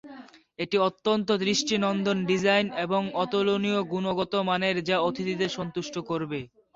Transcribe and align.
এটি 0.59 0.77
অত্যন্ত 0.87 1.27
দৃষ্টিনন্দন 1.43 2.17
ডিজাইন 2.25 2.67
এবং 2.85 3.01
অতুলনীয় 3.15 3.79
গুণগত 3.91 4.33
মানের 4.49 4.75
যা 4.83 4.97
অতিথিদের 5.01 5.51
সন্তুষ্ট 5.57 5.95
করবে। 6.09 6.39